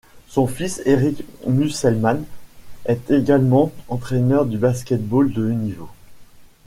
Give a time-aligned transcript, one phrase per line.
[0.27, 2.23] Son fils, Eric Musselman,
[2.85, 5.89] est également entraîneur de basket-ball de haut niveau.